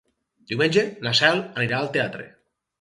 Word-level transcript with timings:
Diumenge 0.51 0.85
na 1.09 1.13
Cel 1.21 1.45
anirà 1.45 1.79
al 1.83 1.95
teatre. 1.99 2.29